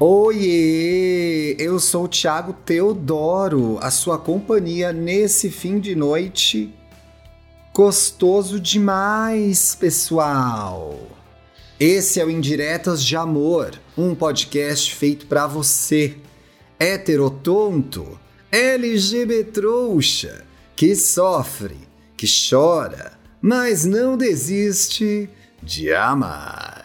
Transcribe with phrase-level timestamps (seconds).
[0.00, 1.54] Oiê!
[1.56, 6.74] Eu sou o Thiago Teodoro, a sua companhia nesse fim de noite
[7.72, 10.98] gostoso demais, pessoal.
[11.78, 16.16] Esse é o Indiretas de Amor, um podcast feito para você,
[16.78, 18.18] heterotonto,
[18.50, 21.78] LGBT trouxa, que sofre,
[22.16, 25.30] que chora, mas não desiste
[25.62, 26.84] de amar.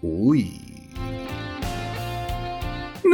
[0.00, 0.67] Ui.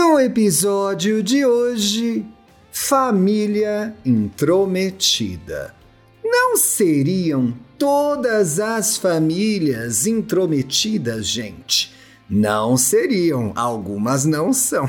[0.07, 2.27] No episódio de hoje,
[2.71, 5.75] família intrometida.
[6.23, 11.91] Não seriam todas as famílias intrometidas, gente?
[12.29, 14.87] Não seriam, algumas não são.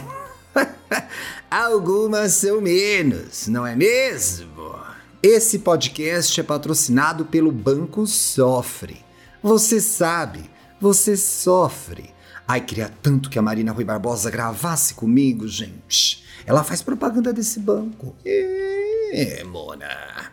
[1.50, 4.76] algumas são menos, não é mesmo?
[5.24, 8.98] Esse podcast é patrocinado pelo Banco Sofre.
[9.42, 12.15] Você sabe, você sofre.
[12.48, 16.24] Ai, queria tanto que a Marina Rui Barbosa gravasse comigo, gente.
[16.46, 18.16] Ela faz propaganda desse banco.
[18.24, 20.32] É, Mona.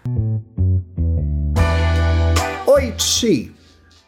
[2.67, 3.55] Oi, Ti.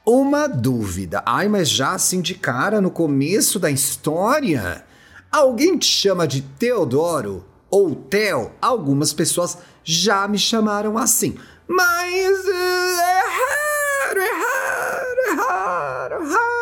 [0.07, 1.23] Uma dúvida.
[1.25, 4.85] Ai, mas já assim de cara no começo da história?
[5.33, 8.53] Alguém te chama de Teodoro ou Theo?
[8.61, 11.39] Algumas pessoas já me chamaram assim.
[11.67, 16.55] Mas uh, é raro, é raro, é raro, raro.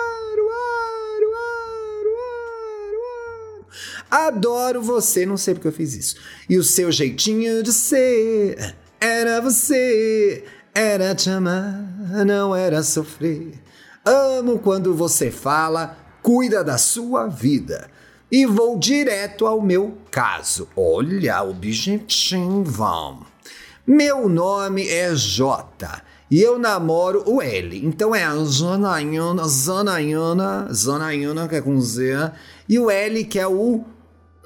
[4.13, 6.17] Adoro você, não sei porque eu fiz isso.
[6.47, 11.83] E o seu jeitinho de ser era você, era te amar,
[12.27, 13.55] não era sofrer.
[14.05, 17.89] Amo quando você fala, cuida da sua vida.
[18.31, 20.69] E vou direto ao meu caso.
[20.77, 23.27] Olha, objetivo.
[23.87, 27.79] Meu nome é J e eu namoro o L.
[27.85, 32.33] Então é a Zanayana, Zanayana, Zanayana que é com Z,
[32.69, 33.85] e o L que é o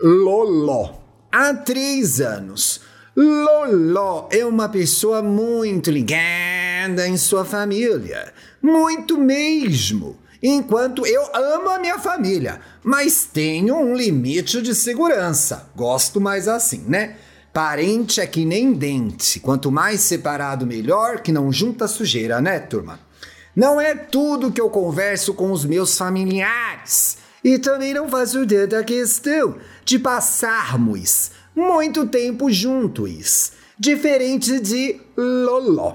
[0.02, 0.94] Loló.
[1.32, 2.82] Há três anos.
[3.16, 8.32] Loló é uma pessoa muito ligada em sua família.
[8.60, 10.18] Muito mesmo.
[10.42, 15.70] Enquanto eu amo a minha família, mas tenho um limite de segurança.
[15.74, 17.16] Gosto mais assim, né?
[17.52, 19.40] Parente é que nem dente.
[19.40, 23.00] Quanto mais separado, melhor, que não junta sujeira, né, turma?
[23.56, 27.16] Não é tudo que eu converso com os meus familiares.
[27.42, 29.56] E também não faço tanta questão
[29.86, 35.94] de passarmos muito tempo juntos, diferente de Loló.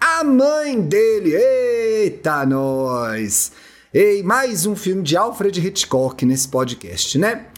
[0.00, 3.52] A mãe dele, eita nós!
[3.92, 7.48] Ei, mais um filme de Alfred Hitchcock nesse podcast, né?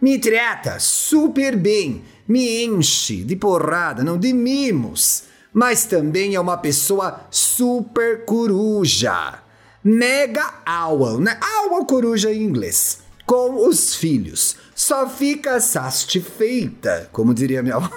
[0.00, 6.56] Me trata super bem, me enche de porrada, não de mimos, mas também é uma
[6.56, 9.42] pessoa super coruja
[9.84, 11.38] mega owl, né?
[11.60, 13.05] Owl coruja em inglês.
[13.26, 14.56] Com os filhos.
[14.74, 17.90] Só fica satisfeita, como diria minha avó.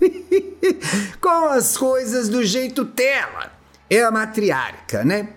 [1.20, 3.52] com as coisas do jeito dela.
[3.90, 5.28] É a matriarca, né?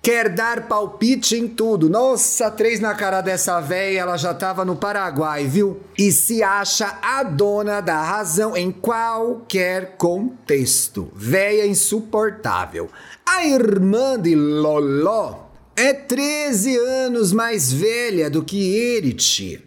[0.00, 1.90] Quer dar palpite em tudo.
[1.90, 5.80] Nossa, três na cara dessa véia, ela já tava no Paraguai, viu?
[5.98, 11.10] E se acha a dona da razão em qualquer contexto.
[11.14, 12.88] Véia insuportável.
[13.26, 15.47] A irmã de Loló
[15.78, 19.64] é 13 anos mais velha do que Eriti.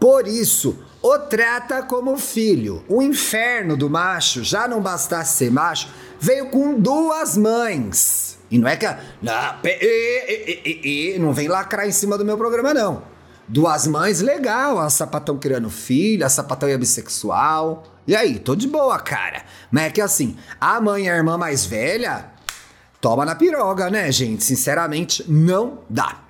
[0.00, 2.82] Por isso, o trata como filho.
[2.88, 5.88] O inferno do macho, já não bastasse ser macho,
[6.18, 8.38] veio com duas mães.
[8.50, 8.86] E não é que.
[9.22, 13.02] Não, e, e, e, não vem lacrar em cima do meu programa, não.
[13.46, 14.78] Duas mães, legal.
[14.78, 17.84] A sapatão criando filho, a sapatão é bissexual.
[18.06, 19.42] E aí, tô de boa, cara.
[19.70, 22.33] Mas é que assim, a mãe e a irmã mais velha
[23.04, 24.42] toma na piroga, né, gente?
[24.42, 26.22] Sinceramente, não dá.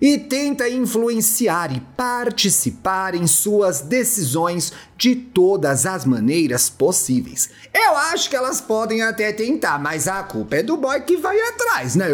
[0.00, 7.48] E tenta influenciar e participar em suas decisões de todas as maneiras possíveis.
[7.72, 11.38] Eu acho que elas podem até tentar, mas a culpa é do boy que vai
[11.40, 12.06] atrás, né?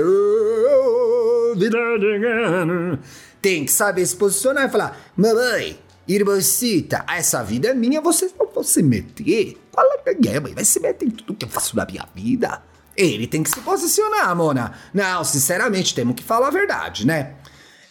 [3.41, 8.47] Tem que saber se posicionar e falar: Mamãe, irmãcita, essa vida é minha, vocês não
[8.53, 9.57] vão se meter.
[9.73, 10.53] Qual é, mãe?
[10.53, 12.63] Vai se meter em tudo que eu faço na minha vida.
[12.97, 14.73] Ele tem que se posicionar, Mona.
[14.93, 17.33] Não, sinceramente, temos que falar a verdade, né?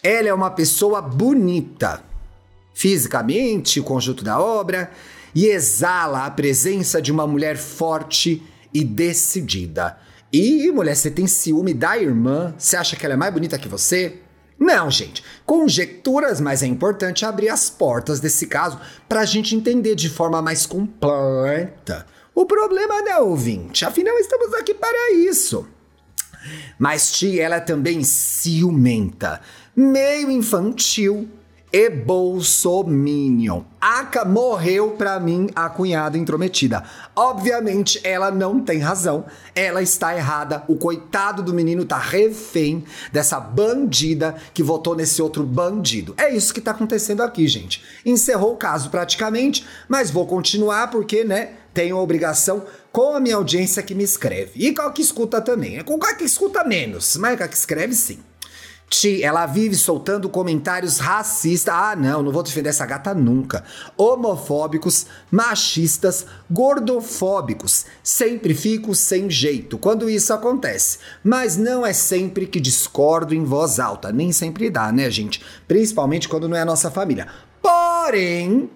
[0.02, 2.04] Ela é uma pessoa bonita,
[2.74, 4.92] fisicamente, o conjunto da obra,
[5.36, 8.42] e exala a presença de uma mulher forte
[8.74, 9.98] e decidida.
[10.32, 12.54] E, mulher, você tem ciúme da irmã?
[12.58, 14.20] Você acha que ela é mais bonita que você?
[14.58, 15.24] Não, gente.
[15.46, 18.80] Conjecturas, mas é importante abrir as portas desse caso
[19.10, 24.54] para a gente entender de forma mais completa o problema não é ouvinte, afinal estamos
[24.54, 25.68] aqui para isso.
[26.78, 29.42] Mas tia, ela é também ciumenta,
[29.76, 31.30] meio infantil
[31.74, 33.64] e Bolsominion.
[33.82, 36.84] Aca morreu pra mim a cunhada intrometida.
[37.16, 39.26] Obviamente ela não tem razão,
[39.56, 40.64] ela está errada.
[40.68, 46.14] O coitado do menino tá refém dessa bandida que votou nesse outro bandido.
[46.16, 47.84] É isso que tá acontecendo aqui, gente.
[48.06, 53.36] Encerrou o caso praticamente, mas vou continuar porque, né, tenho a obrigação com a minha
[53.36, 54.52] audiência que me escreve.
[54.56, 55.80] E com a que escuta também.
[55.80, 58.20] É com a que escuta menos, mas com a que escreve sim.
[58.94, 61.74] Ti, ela vive soltando comentários racistas.
[61.74, 63.64] Ah, não, não vou defender essa gata nunca.
[63.98, 67.88] Homofóbicos, machistas, gordofóbicos.
[68.04, 71.00] Sempre fico sem jeito quando isso acontece.
[71.24, 74.12] Mas não é sempre que discordo em voz alta.
[74.12, 75.44] Nem sempre dá, né, gente?
[75.68, 77.28] Principalmente quando não é a nossa família.
[77.64, 78.70] Porém,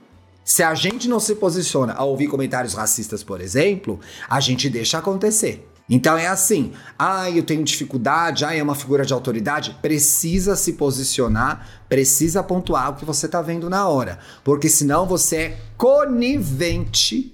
[0.44, 4.98] se a gente não se posiciona a ouvir comentários racistas, por exemplo, a gente deixa
[4.98, 5.70] acontecer.
[5.90, 10.74] Então é assim, ah, eu tenho dificuldade, ah, é uma figura de autoridade, precisa se
[10.74, 17.34] posicionar, precisa pontuar o que você tá vendo na hora, porque senão você é conivente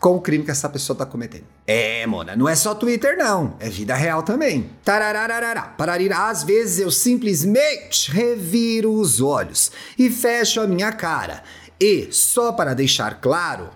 [0.00, 1.44] com o crime que essa pessoa tá cometendo.
[1.64, 4.70] É, mona, não é só Twitter não, é vida real também.
[4.82, 11.42] Tararararará, pararirá, às vezes eu simplesmente reviro os olhos e fecho a minha cara.
[11.78, 13.70] E, só para deixar claro,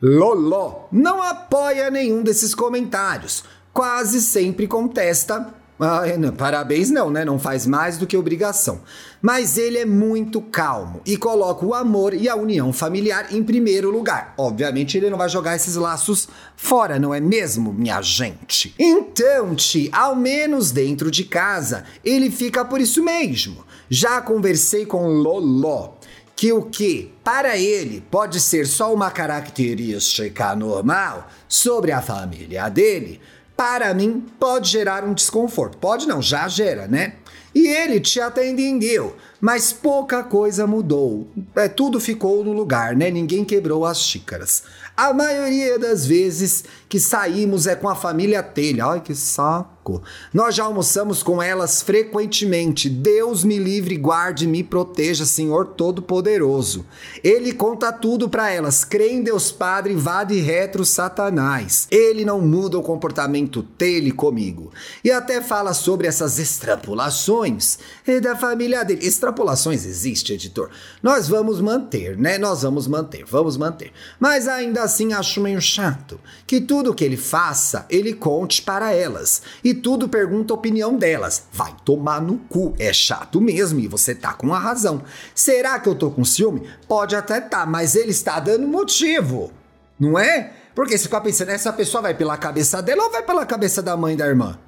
[0.00, 3.42] Loló não apoia nenhum desses comentários.
[3.72, 5.54] Quase sempre contesta.
[5.80, 7.24] Ah, não, parabéns, não, né?
[7.24, 8.80] Não faz mais do que obrigação.
[9.22, 13.90] Mas ele é muito calmo e coloca o amor e a união familiar em primeiro
[13.90, 14.34] lugar.
[14.36, 18.74] Obviamente, ele não vai jogar esses laços fora, não é mesmo, minha gente?
[18.78, 23.64] Então, Ti, ao menos dentro de casa, ele fica por isso mesmo.
[23.88, 25.92] Já conversei com Loló
[26.38, 33.20] que o que para ele pode ser só uma característica normal sobre a família dele,
[33.56, 35.78] para mim pode gerar um desconforto.
[35.78, 37.14] Pode não, já gera, né?
[37.52, 41.28] E ele te atendeu, mas pouca coisa mudou.
[41.54, 43.10] É, tudo ficou no lugar, né?
[43.10, 44.62] Ninguém quebrou as xícaras.
[44.96, 48.86] A maioria das vezes que saímos é com a família Telha.
[48.86, 50.02] Ai, que saco.
[50.34, 52.90] Nós já almoçamos com elas frequentemente.
[52.90, 56.84] Deus me livre, guarde, me proteja, Senhor Todo-Poderoso.
[57.22, 58.84] Ele conta tudo para elas.
[58.84, 61.86] Crê em Deus Padre, vade retro Satanás.
[61.90, 64.72] Ele não muda o comportamento dele comigo.
[65.04, 67.78] E até fala sobre essas extrapolações
[68.20, 69.06] da família dele.
[69.28, 70.70] Extrapolações existe, editor.
[71.02, 72.38] Nós vamos manter, né?
[72.38, 73.92] Nós vamos manter, vamos manter.
[74.18, 79.42] Mas ainda assim acho meio chato que tudo que ele faça, ele conte para elas.
[79.62, 81.42] E tudo pergunta a opinião delas.
[81.52, 82.74] Vai tomar no cu.
[82.78, 85.02] É chato mesmo e você tá com a razão.
[85.34, 86.66] Será que eu tô com ciúme?
[86.88, 89.52] Pode até tá, mas ele está dando motivo.
[90.00, 90.54] Não é?
[90.74, 93.94] Porque você fica pensando, essa pessoa vai pela cabeça dela ou vai pela cabeça da
[93.94, 94.58] mãe da irmã?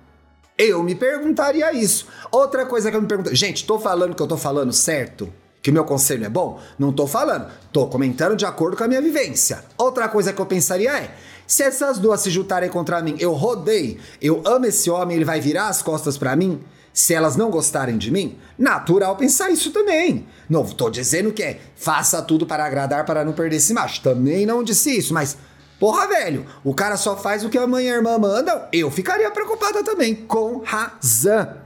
[0.63, 2.07] Eu me perguntaria isso.
[2.31, 5.33] Outra coisa que eu me pergunto, gente, tô falando que eu tô falando certo?
[5.63, 6.61] Que o meu conselho é bom?
[6.79, 7.51] Não tô falando.
[7.73, 9.65] Tô comentando de acordo com a minha vivência.
[9.79, 11.15] Outra coisa que eu pensaria é:
[11.47, 15.41] se essas duas se juntarem contra mim, eu rodei, eu amo esse homem, ele vai
[15.41, 16.61] virar as costas para mim?
[16.93, 20.27] Se elas não gostarem de mim, natural pensar isso também.
[20.47, 24.03] Não tô dizendo que é faça tudo para agradar para não perder esse macho.
[24.03, 25.39] Também não disse isso, mas
[25.81, 28.69] Porra, velho, o cara só faz o que a mãe e a irmã mandam.
[28.71, 31.57] Eu ficaria preocupada também, com razão.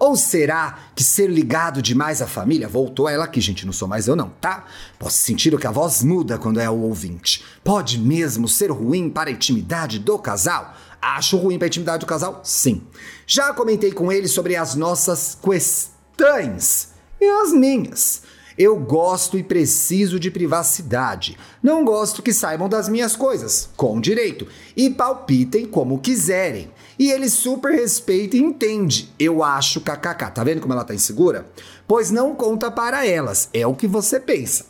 [0.00, 3.64] Ou será que ser ligado demais à família voltou ela aqui, gente?
[3.64, 4.64] Não sou mais eu, não, tá?
[4.98, 7.44] Posso sentir que a voz muda quando é o ouvinte.
[7.62, 10.74] Pode mesmo ser ruim para a intimidade do casal?
[11.00, 12.40] Acho ruim para a intimidade do casal?
[12.42, 12.82] Sim.
[13.28, 16.88] Já comentei com ele sobre as nossas questões
[17.20, 18.22] e as minhas.
[18.58, 21.36] Eu gosto e preciso de privacidade.
[21.62, 24.46] Não gosto que saibam das minhas coisas, com direito,
[24.76, 26.70] e palpitem como quiserem.
[26.98, 29.12] E ele super respeita e entende.
[29.18, 30.30] Eu acho kkk.
[30.30, 31.46] Tá vendo como ela tá insegura?
[31.86, 33.50] Pois não conta para elas.
[33.52, 34.64] É o que você pensa.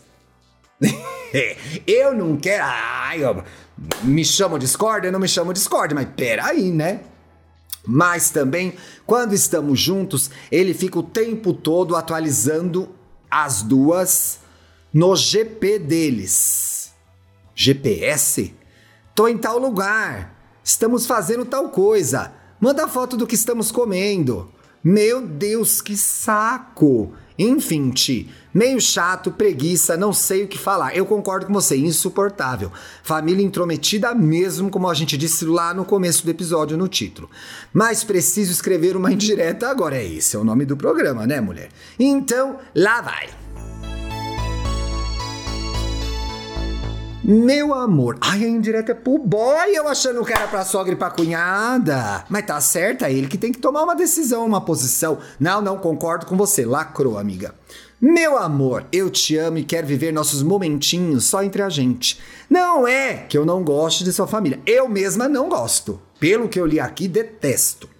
[1.86, 2.64] eu não quero.
[2.64, 3.42] Ai, eu...
[4.02, 5.06] me chamo Discord?
[5.06, 7.00] Eu não me chamo Discord, mas peraí, né?
[7.86, 8.74] Mas também,
[9.06, 12.88] quando estamos juntos, ele fica o tempo todo atualizando
[13.30, 14.40] as duas
[14.92, 16.92] no GP deles.
[17.54, 18.54] GPS?
[19.14, 20.34] Tô em tal lugar.
[20.62, 22.32] Estamos fazendo tal coisa.
[22.60, 24.52] Manda foto do que estamos comendo.
[24.82, 27.12] Meu Deus, que saco!
[27.38, 30.96] Enfim, Ti, meio chato, preguiça, não sei o que falar.
[30.96, 32.72] Eu concordo com você, insuportável.
[33.02, 37.30] Família intrometida mesmo, como a gente disse lá no começo do episódio no título.
[37.72, 39.96] Mas preciso escrever uma indireta agora.
[39.96, 41.68] É esse é o nome do programa, né, mulher?
[41.98, 43.45] Então, lá vai.
[47.28, 50.96] Meu amor, ai, a indireta é pro boy, eu achando que era pra sogra e
[50.96, 52.24] pra cunhada.
[52.28, 55.18] Mas tá certo, é ele que tem que tomar uma decisão, uma posição.
[55.40, 57.52] Não, não, concordo com você, lacrou, amiga.
[58.00, 62.20] Meu amor, eu te amo e quero viver nossos momentinhos só entre a gente.
[62.48, 64.60] Não é que eu não goste de sua família.
[64.64, 66.00] Eu mesma não gosto.
[66.20, 67.90] Pelo que eu li aqui, detesto.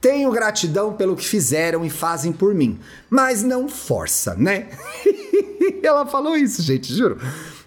[0.00, 4.70] Tenho gratidão pelo que fizeram e fazem por mim, mas não força, né?
[5.80, 7.18] Ela falou isso, gente, juro.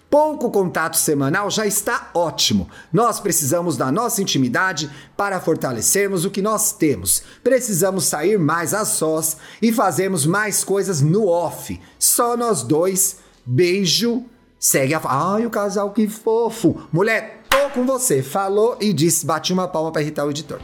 [0.08, 2.68] Pouco contato semanal já está ótimo.
[2.92, 7.22] Nós precisamos da nossa intimidade para fortalecermos o que nós temos.
[7.42, 11.80] Precisamos sair mais a sós e fazermos mais coisas no off.
[11.98, 13.18] Só nós dois.
[13.44, 14.24] Beijo.
[14.58, 15.00] Segue a.
[15.04, 16.80] Ai, o casal que fofo.
[16.92, 18.22] Mulher, tô com você.
[18.22, 20.60] Falou e disse, bati uma palma para irritar o editor.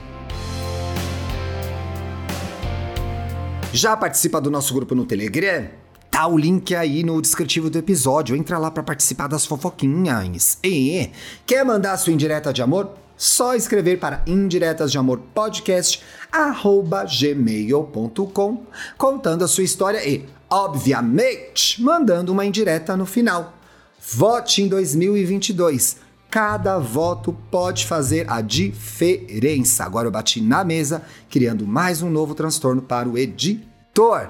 [3.72, 5.81] Já participa do nosso grupo no Telegram?
[6.12, 8.36] Tá o link aí no descritivo do episódio.
[8.36, 10.58] Entra lá para participar das fofoquinhas.
[10.62, 11.10] E
[11.46, 12.90] quer mandar sua indireta de amor?
[13.16, 16.02] Só escrever para indiretas de amor podcast
[17.18, 18.66] gmail.com
[18.98, 23.54] contando a sua história e, obviamente, mandando uma indireta no final.
[23.98, 25.96] Vote em 2022.
[26.30, 29.84] Cada voto pode fazer a diferença.
[29.84, 34.28] Agora eu bati na mesa, criando mais um novo transtorno para o editor.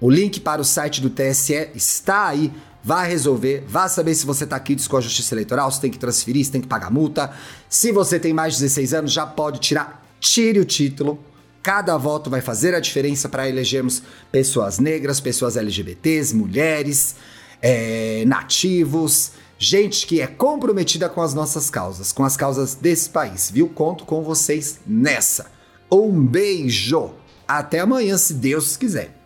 [0.00, 2.52] O link para o site do TSE está aí.
[2.82, 5.98] Vá resolver, vá saber se você está aqui com a Justiça Eleitoral, se tem que
[5.98, 7.30] transferir, se tem que pagar multa.
[7.68, 11.22] Se você tem mais de 16 anos, já pode tirar, tire o título.
[11.62, 14.02] Cada voto vai fazer a diferença para elegermos
[14.32, 17.16] pessoas negras, pessoas LGBTs, mulheres,
[17.60, 23.50] é, nativos, gente que é comprometida com as nossas causas, com as causas desse país,
[23.50, 23.68] viu?
[23.68, 25.50] Conto com vocês nessa.
[25.92, 27.10] Um beijo!
[27.46, 29.19] Até amanhã, se Deus quiser.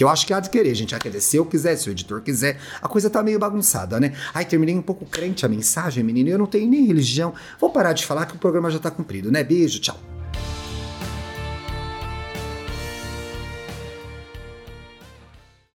[0.00, 0.94] Que eu acho que há de querer, gente.
[0.94, 1.20] Há de querer.
[1.20, 2.58] Se eu quiser, se o editor quiser.
[2.80, 4.14] A coisa tá meio bagunçada, né?
[4.32, 6.30] Ai, terminei um pouco crente a mensagem, menino.
[6.30, 7.34] Eu não tenho nem religião.
[7.60, 9.44] Vou parar de falar que o programa já tá cumprido, né?
[9.44, 10.09] Beijo, tchau.